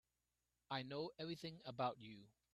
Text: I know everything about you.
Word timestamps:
I 0.71 0.81
know 0.81 1.11
everything 1.19 1.61
about 1.63 1.99
you. 1.99 2.23